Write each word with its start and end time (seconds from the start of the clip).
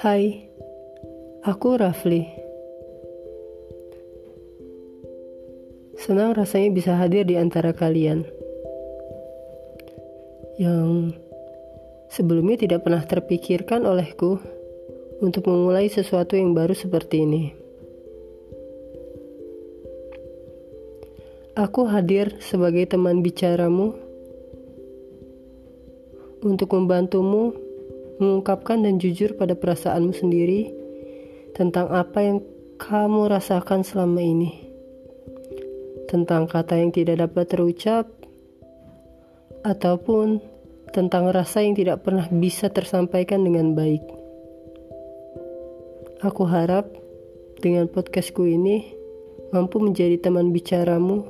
Hai, 0.00 0.48
aku 1.44 1.76
Rafli. 1.76 2.24
Senang 6.00 6.32
rasanya 6.32 6.72
bisa 6.72 6.96
hadir 6.96 7.28
di 7.28 7.36
antara 7.36 7.76
kalian 7.76 8.24
yang 10.56 11.12
sebelumnya 12.08 12.64
tidak 12.64 12.88
pernah 12.88 13.04
terpikirkan 13.04 13.84
olehku 13.84 14.40
untuk 15.20 15.44
memulai 15.52 15.92
sesuatu 15.92 16.32
yang 16.32 16.56
baru 16.56 16.72
seperti 16.72 17.16
ini. 17.20 17.52
Aku 21.60 21.84
hadir 21.84 22.40
sebagai 22.40 22.88
teman 22.88 23.20
bicaramu 23.20 23.92
untuk 26.40 26.72
membantumu 26.72 27.68
mengungkapkan 28.20 28.84
dan 28.84 29.00
jujur 29.00 29.34
pada 29.34 29.56
perasaanmu 29.56 30.12
sendiri 30.12 30.70
tentang 31.56 31.88
apa 31.88 32.20
yang 32.20 32.38
kamu 32.76 33.26
rasakan 33.32 33.82
selama 33.82 34.20
ini. 34.20 34.70
Tentang 36.06 36.46
kata 36.46 36.76
yang 36.76 36.92
tidak 36.92 37.24
dapat 37.24 37.48
terucap, 37.48 38.20
ataupun 39.64 40.40
tentang 40.90 41.30
rasa 41.30 41.62
yang 41.62 41.76
tidak 41.76 42.02
pernah 42.02 42.26
bisa 42.32 42.72
tersampaikan 42.72 43.44
dengan 43.44 43.76
baik. 43.76 44.02
Aku 46.24 46.44
harap 46.44 46.88
dengan 47.60 47.88
podcastku 47.88 48.44
ini 48.44 48.84
mampu 49.52 49.80
menjadi 49.80 50.20
teman 50.20 50.52
bicaramu 50.52 51.24